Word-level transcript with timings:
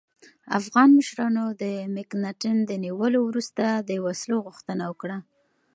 افغان 0.59 0.89
مشرانو 0.99 1.45
د 1.61 1.63
مکناتن 1.95 2.57
د 2.65 2.71
نیولو 2.83 3.19
وروسته 3.29 3.63
د 3.89 3.91
وسلو 4.05 4.37
غوښتنه 4.45 4.83
وکړه. 4.91 5.17